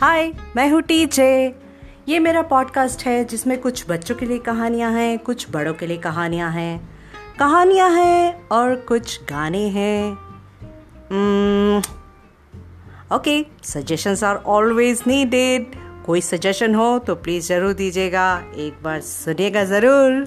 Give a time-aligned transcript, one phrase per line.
[0.00, 1.54] हाय मैं हूँ टीचे
[2.08, 5.96] ये मेरा पॉडकास्ट है जिसमें कुछ बच्चों के लिए कहानियाँ हैं, कुछ बड़ों के लिए
[5.96, 6.90] कहानियाँ हैं।
[7.38, 10.12] कहानियाँ हैं और कुछ गाने हैं।
[13.16, 15.74] Okay suggestions are always needed
[16.06, 20.24] कोई सजेशन हो तो प्लीज़ ज़रूर दीजिएगा। एक बार सुनिएगा ज़रूर।